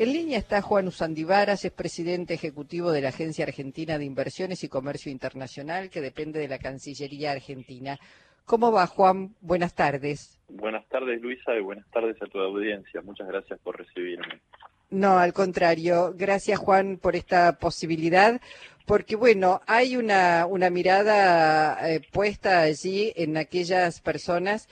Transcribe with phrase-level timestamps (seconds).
[0.00, 4.68] En línea está Juan Usandivaras, es presidente ejecutivo de la Agencia Argentina de Inversiones y
[4.70, 7.98] Comercio Internacional, que depende de la Cancillería Argentina.
[8.46, 9.34] ¿Cómo va, Juan?
[9.42, 10.40] Buenas tardes.
[10.48, 13.02] Buenas tardes, Luisa, y buenas tardes a toda audiencia.
[13.02, 14.40] Muchas gracias por recibirme.
[14.88, 16.14] No, al contrario.
[16.16, 18.40] Gracias, Juan, por esta posibilidad,
[18.86, 24.66] porque, bueno, hay una, una mirada eh, puesta allí en aquellas personas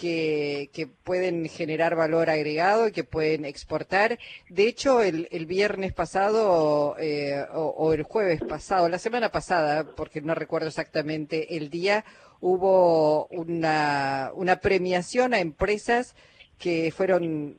[0.00, 4.18] que, que, pueden generar valor agregado y que pueden exportar.
[4.48, 10.22] De hecho, el, el viernes pasado eh, o, el jueves pasado, la semana pasada, porque
[10.22, 12.04] no recuerdo exactamente el día,
[12.40, 16.16] hubo una, una premiación a empresas
[16.58, 17.56] que fueron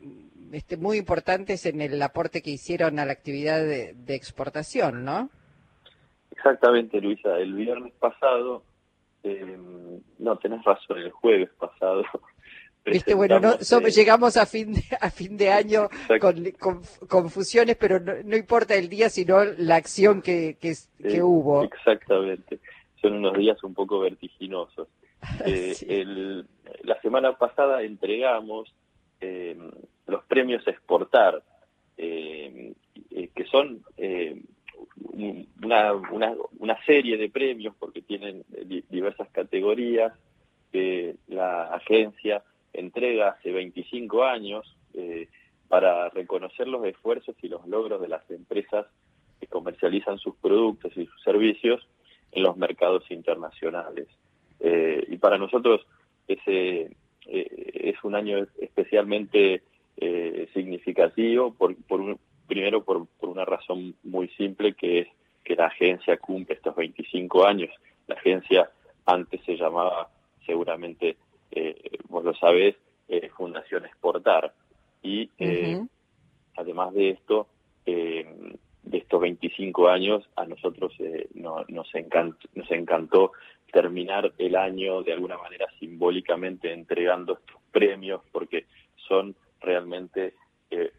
[0.52, 5.30] este, muy importantes en el aporte que hicieron a la actividad de exportación, ¿no?
[6.32, 7.38] Exactamente, Luisa.
[7.38, 8.64] El viernes pasado
[9.24, 9.58] eh,
[10.20, 12.04] no, tenés razón, el jueves pasado.
[12.84, 15.88] Viste, bueno, no, so, eh, llegamos a fin de, a fin de año
[16.20, 21.18] con, con, confusiones, pero no, no, importa el día, sino la acción que, que, que
[21.18, 21.64] eh, hubo.
[21.64, 22.60] Exactamente,
[23.00, 24.88] son unos días un poco vertiginosos.
[25.46, 25.86] Eh, sí.
[25.88, 26.48] el,
[26.82, 28.74] la semana pasada entregamos
[30.08, 31.44] los premios Exportar,
[31.96, 33.84] que son
[35.62, 38.44] una, una, una serie de premios porque tienen
[38.90, 40.14] diversas categorías
[40.72, 45.28] que la agencia entrega hace 25 años eh,
[45.68, 48.86] para reconocer los esfuerzos y los logros de las empresas
[49.40, 51.88] que comercializan sus productos y sus servicios
[52.32, 54.08] en los mercados internacionales.
[54.60, 55.82] Eh, y para nosotros
[56.28, 56.92] ese
[57.26, 59.64] eh, es un año especialmente
[59.98, 61.76] eh, significativo por,
[62.48, 65.08] primero por una razón muy simple que es
[65.44, 67.70] que la agencia cumple estos 25 años.
[68.08, 68.70] La agencia
[69.06, 70.10] antes se llamaba,
[70.46, 71.18] seguramente
[71.52, 71.76] eh,
[72.10, 72.76] vos lo sabés,
[73.08, 74.54] eh, Fundación Exportar.
[75.02, 75.90] Y eh, uh -huh.
[76.58, 77.48] además de esto,
[77.86, 78.26] eh,
[78.84, 83.32] de estos 25 años, a nosotros eh, no, nos, encantó, nos encantó
[83.72, 88.66] terminar el año de alguna manera simbólicamente entregando estos premios porque
[89.08, 90.34] son realmente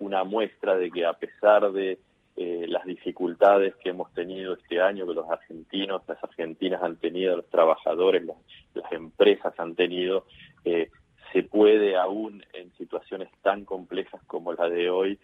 [0.01, 1.99] una muestra de que a pesar de
[2.37, 7.37] eh, las dificultades que hemos tenido este año, que los argentinos, las argentinas han tenido,
[7.37, 8.37] los trabajadores, los,
[8.75, 10.25] las empresas han tenido,
[10.65, 10.91] eh,
[11.33, 15.19] se puede aún en situaciones tan complejas como la de hoy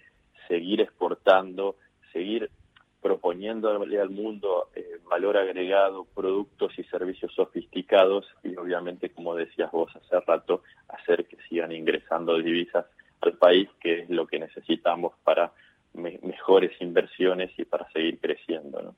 [0.48, 1.76] seguir exportando,
[2.12, 2.50] seguir
[3.00, 9.94] proponiéndole al mundo eh, valor agregado, productos y servicios sofisticados y obviamente, como decías vos
[9.96, 12.86] hace rato, hacer que sigan ingresando divisas
[13.20, 15.52] al país, que es lo que necesitamos para
[15.94, 18.82] me mejores inversiones y para seguir creciendo.
[18.82, 18.96] ¿no?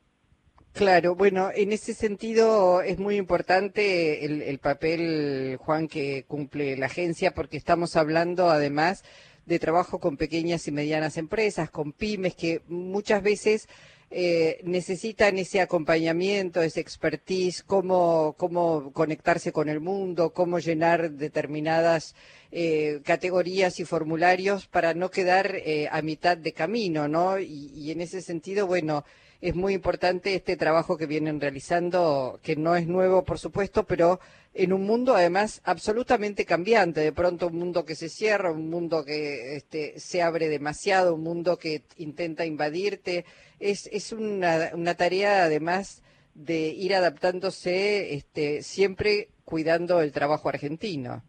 [0.73, 7.33] Claro, bueno, en ese sentido es muy importante el, papel, Juan, que cumple la agencia,
[7.33, 9.05] porque estamos hablando además
[9.47, 13.69] de trabajo con pequeñas y medianas empresas, con pymes, que muchas veces
[14.11, 22.17] eh, necesitan ese acompañamiento, ese expertise, cómo, cómo conectarse con el mundo, cómo llenar determinadas
[22.51, 27.39] eh, categorías y formularios para no quedar eh, a mitad de camino, ¿no?
[27.39, 29.05] Y, y en ese sentido, bueno,
[29.41, 34.21] es muy importante este trabajo que vienen realizando, que no es nuevo, por supuesto, pero
[34.53, 39.05] en un mundo además absolutamente cambiante, de pronto un mundo que se cierra, un mundo
[39.05, 43.25] que este, se abre demasiado, un mundo que intenta invadirte,
[43.59, 46.03] es, es una, una tarea además
[46.35, 51.23] de ir adaptándose este, siempre cuidando el trabajo argentino.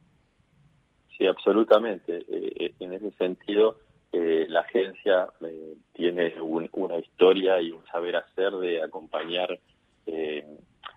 [1.18, 2.26] Sí, absolutamente.
[2.28, 3.78] Eh, en ese sentido,
[4.12, 9.60] eh, la agencia eh, tiene un, una historia y un saber hacer de acompañar
[10.06, 10.46] eh,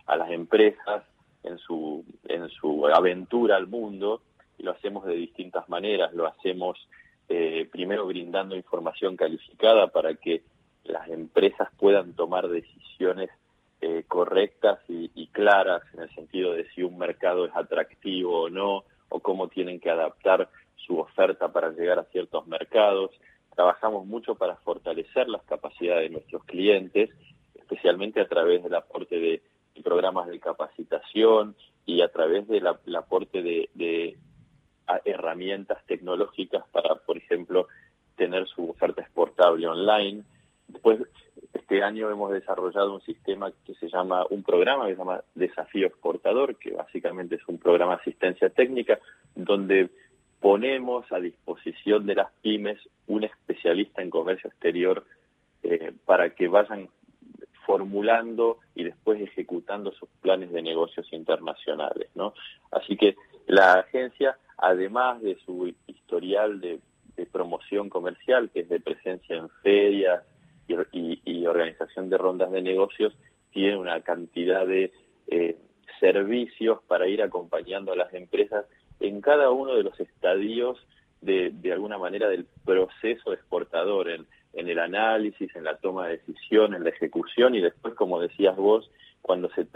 [0.06, 1.04] a las empresas
[1.42, 4.22] en su, en su aventura al mundo
[4.58, 6.12] y lo hacemos de distintas maneras.
[6.12, 6.78] Lo hacemos
[7.28, 10.42] eh, primero brindando información calificada para que
[10.84, 13.30] las empresas puedan tomar decisiones
[13.80, 18.50] eh, correctas y, y claras en el sentido de si un mercado es atractivo o
[18.50, 20.48] no, o cómo tienen que adaptar
[21.14, 23.10] oferta para llegar a ciertos mercados.
[23.54, 27.10] Trabajamos mucho para fortalecer las capacidades de nuestros clientes,
[27.54, 29.42] especialmente a través del aporte de
[29.82, 31.54] programas de capacitación
[31.86, 34.16] y a través del de aporte de, de
[35.04, 37.68] herramientas tecnológicas para, por ejemplo,
[38.16, 40.24] tener su oferta exportable online.
[40.68, 41.00] Después,
[41.52, 45.86] este año hemos desarrollado un sistema que se llama, un programa que se llama Desafío
[45.86, 48.98] Exportador, que básicamente es un programa de asistencia técnica,
[49.34, 49.90] donde
[50.44, 55.06] ponemos a disposición de las pymes un especialista en comercio exterior
[55.62, 56.90] eh, para que vayan
[57.64, 62.10] formulando y después ejecutando sus planes de negocios internacionales.
[62.70, 66.78] Así que la agencia, además de su historial de
[67.16, 70.22] de promoción comercial, que es de presencia en ferias
[70.92, 73.14] y, organización de rondas de negocios,
[73.52, 74.92] tiene una cantidad de
[75.28, 75.56] eh,
[76.00, 78.64] servicios para ir acompañando a las empresas
[79.00, 80.78] en cada uno de los estadios
[81.20, 86.18] de, de alguna manera del proceso exportador, en, en el análisis, en la toma de
[86.18, 88.90] decisión, en la ejecución y después, como decías vos,
[89.22, 89.66] cuando se,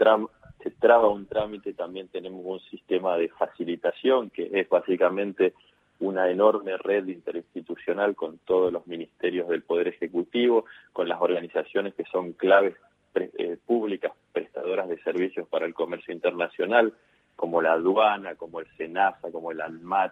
[0.63, 5.53] se traba un trámite también tenemos un sistema de facilitación que es básicamente
[5.99, 12.05] una enorme red interinstitucional con todos los ministerios del Poder Ejecutivo, con las organizaciones que
[12.05, 12.75] son claves
[13.15, 16.93] eh, públicas prestadoras de servicios para el comercio internacional,
[17.39, 20.11] como la aduana, como el SENASA, como el ANMAT,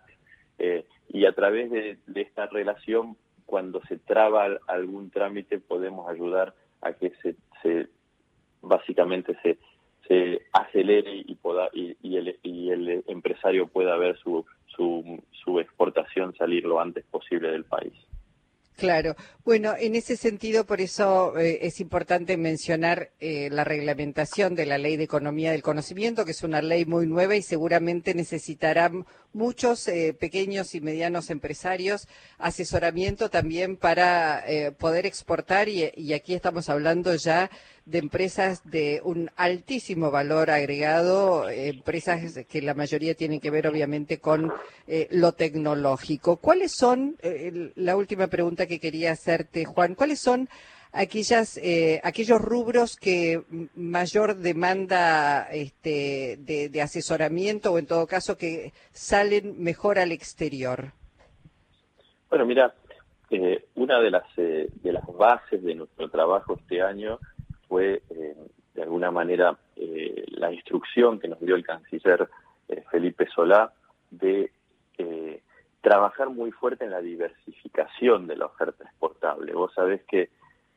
[0.60, 6.94] eh, y a través de, esta relación, cuando se traba algún trámite, podemos ayudar a
[6.94, 7.90] que se, se
[8.62, 9.58] básicamente se,
[10.54, 11.38] acelere y,
[12.02, 17.52] y, el, y el empresario pueda ver su, su, su exportación salir lo antes posible
[17.52, 17.92] del país.
[18.78, 19.16] Claro.
[19.44, 24.78] Bueno, en ese sentido, por eso eh, es importante mencionar eh, la reglamentación de la
[24.78, 29.08] Ley de Economía del Conocimiento, que es una ley muy nueva y seguramente necesitarán
[29.38, 32.08] muchos eh, pequeños y medianos empresarios
[32.38, 34.44] asesoramiento también para
[34.78, 37.50] poder exportar y, y aquí estamos hablando ya
[37.86, 44.20] de empresas de un altísimo valor agregado, empresas que la mayoría tienen que ver obviamente
[44.20, 44.52] con
[45.12, 46.38] lo tecnológico.
[46.38, 47.18] ¿Cuáles son,
[47.76, 49.96] la última pregunta que quería hacerte, Juan.
[49.96, 50.50] ¿Cuáles son
[50.98, 53.44] aquellas, eh, aquellos rubros que
[53.76, 60.92] mayor demanda este, de, asesoramiento o en todo caso que salen mejor al exterior?
[62.30, 62.74] Bueno, mira,
[63.30, 67.20] eh, una de las, eh, de las bases de nuestro trabajo este año
[67.68, 68.02] fue,
[68.74, 72.30] de alguna manera, la instrucción que nos dio el canciller
[72.90, 73.74] Felipe Solá
[74.10, 74.52] de
[75.82, 79.54] trabajar muy fuerte en la diversificación de la oferta exportable.
[79.54, 80.30] Vos sabés que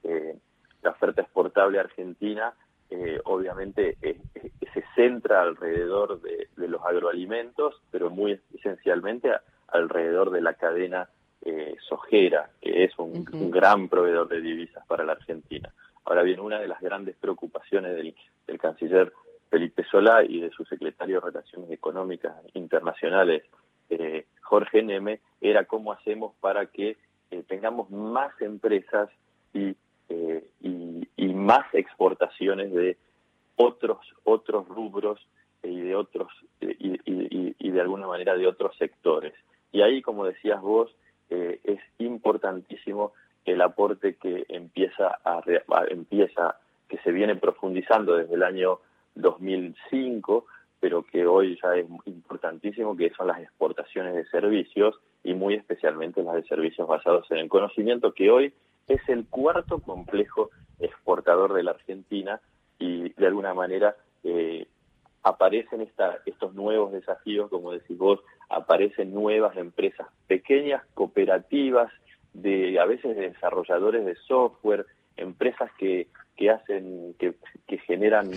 [0.05, 0.37] eh,
[0.83, 2.53] la oferta exportable argentina
[2.89, 9.31] eh, obviamente se centra alrededor de, los agroalimentos, pero muy esencialmente
[9.69, 11.09] alrededor de la cadena
[11.43, 15.73] eh, sojera, que es un, gran proveedor de divisas para la Argentina.
[16.05, 18.15] Ahora bien, una de las grandes preocupaciones del,
[18.47, 19.13] del canciller
[19.51, 23.43] Felipe Solá y de su secretario de Relaciones Económicas Internacionales,
[23.91, 26.97] eh, Jorge Neme, era cómo hacemos para que
[27.31, 29.11] eh, tengamos más empresas
[29.55, 29.75] eh,
[30.71, 32.97] y, y, más exportaciones de
[33.57, 35.21] otros otros rubros
[35.63, 39.35] y de otros y, y, de alguna manera de otros sectores.
[39.73, 40.91] Y ahí, como decías vos,
[41.29, 43.13] es importantísimo
[43.45, 45.43] el aporte que empieza a,
[45.89, 46.57] empieza
[46.89, 48.81] que se viene profundizando desde el año
[49.15, 50.47] 2005
[50.81, 51.87] pero que hoy ya es
[52.41, 57.39] importantísimo, que son las exportaciones de servicios y muy especialmente las de servicios basados en
[57.39, 58.55] el conocimiento, que hoy
[58.89, 62.41] es el cuarto complejo exportador de la Argentina
[62.79, 63.95] y de alguna manera
[64.25, 64.67] eh,
[65.23, 71.93] aparecen esta, estos nuevos desafíos, como decís vos, aparecen nuevas empresas pequeñas, cooperativas,
[72.33, 76.07] de a veces de desarrolladores de software, empresas que,
[76.37, 77.35] que hacen, que,
[77.67, 78.31] que generan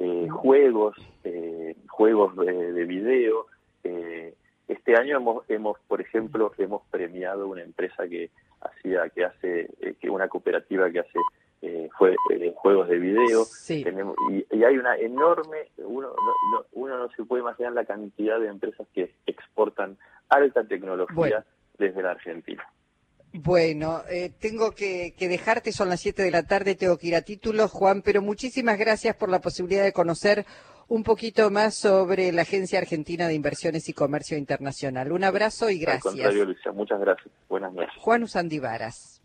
[0.00, 3.46] eh, juegos, eh, juegos de, de video.
[3.84, 4.34] Eh,
[4.66, 8.30] este año hemos, hemos, por ejemplo, hemos premiado una empresa que
[8.62, 9.68] hacía, que hace,
[10.00, 11.18] que una cooperativa que hace
[11.98, 12.16] fue,
[12.54, 13.44] juegos de video.
[13.66, 18.48] Tenemos, y, hay una enorme, uno no, uno no se puede imaginar la cantidad de
[18.48, 19.98] empresas que exportan
[20.30, 21.44] alta tecnología
[21.76, 22.64] desde la Argentina.
[23.32, 27.22] Bueno, eh, tengo que, dejarte, son las 7 de la tarde, tengo que ir a
[27.22, 30.46] títulos, Juan, pero muchísimas gracias por la posibilidad de conocer
[30.88, 35.12] un poquito más sobre la Agencia Argentina de Inversiones y Comercio Internacional.
[35.12, 36.06] Un abrazo y gracias.
[36.06, 37.32] Al contrario, muchas gracias.
[37.48, 37.94] Buenas noches.
[37.98, 39.19] Juan Usandivaras.